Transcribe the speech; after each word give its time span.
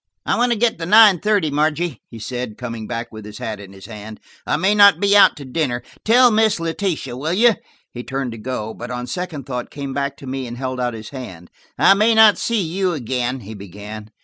"I 0.25 0.35
want 0.35 0.51
to 0.51 0.57
get 0.57 0.79
the 0.79 0.87
nine 0.87 1.19
thirty, 1.19 1.51
Margie," 1.51 2.01
he 2.09 2.17
said, 2.17 2.57
coming 2.57 2.87
back 2.87 3.11
with 3.11 3.23
his 3.23 3.37
hat 3.37 3.59
in 3.59 3.71
his 3.71 3.85
hand. 3.85 4.19
"I 4.47 4.57
may 4.57 4.73
not 4.73 4.99
be 4.99 5.15
out 5.15 5.37
to 5.37 5.45
dinner. 5.45 5.83
Tell 6.03 6.31
Miss 6.31 6.59
Letitia, 6.59 7.15
will 7.15 7.33
you?" 7.33 7.53
He 7.93 8.01
turned 8.03 8.31
to 8.31 8.39
go, 8.39 8.73
but 8.73 8.89
on 8.89 9.05
second 9.05 9.43
thought 9.45 9.69
came 9.69 9.93
back 9.93 10.17
to 10.17 10.25
me 10.25 10.47
and 10.47 10.57
held 10.57 10.79
out 10.79 10.95
his 10.95 11.09
hand. 11.11 11.51
"I 11.77 11.93
may 11.93 12.15
not 12.15 12.39
see 12.39 12.61
you 12.63 12.93
again," 12.93 13.41
he 13.41 13.53
began. 13.53 14.09